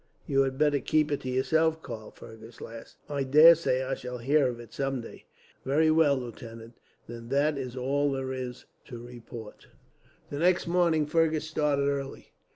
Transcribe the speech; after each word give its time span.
"You 0.25 0.41
had 0.41 0.57
better 0.57 0.79
keep 0.79 1.11
it 1.11 1.21
to 1.21 1.29
yourself, 1.29 1.83
Karl," 1.83 2.09
Fergus 2.09 2.59
laughed. 2.59 2.95
"I 3.07 3.23
daresay 3.23 3.83
I 3.83 3.93
shall 3.93 4.17
hear 4.17 4.47
of 4.47 4.59
it, 4.59 4.73
someday." 4.73 5.25
"Very 5.63 5.91
well, 5.91 6.17
lieutenant, 6.17 6.73
then 7.05 7.29
that 7.29 7.55
is 7.55 7.77
all 7.77 8.11
there 8.11 8.33
is 8.33 8.65
to 8.85 9.05
report." 9.05 9.67
The 10.31 10.39
next 10.39 10.65
morning 10.65 11.05
Fergus 11.05 11.47
started 11.47 11.87
early. 11.87 12.31